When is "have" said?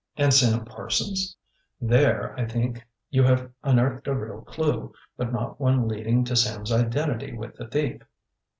3.21-3.51